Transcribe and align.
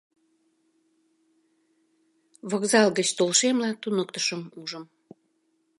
Вокзал 2.49 2.87
гыч 2.97 3.07
толшемла, 3.17 3.69
туныктышым 3.81 4.41
ужым. 4.61 4.83